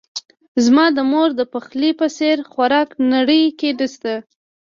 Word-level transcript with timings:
زما 0.65 0.85
د 0.97 0.99
مور 1.11 1.29
دپخلی 1.41 1.91
په 1.99 2.05
څیر 2.17 2.37
خوراک 2.51 2.89
نړۍ 3.13 3.43
کې 3.59 3.69
نه 3.79 3.87
شته 3.93 4.15